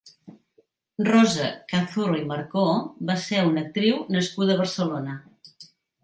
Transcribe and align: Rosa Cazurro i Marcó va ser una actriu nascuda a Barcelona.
Rosa 1.07 1.49
Cazurro 1.73 2.15
i 2.21 2.23
Marcó 2.31 2.63
va 3.09 3.17
ser 3.25 3.43
una 3.49 3.65
actriu 3.65 3.99
nascuda 4.15 4.55
a 4.55 4.61
Barcelona. 4.63 5.15